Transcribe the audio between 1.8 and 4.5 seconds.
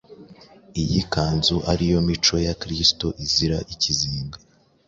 yo mico ya Kristo izira ikizinga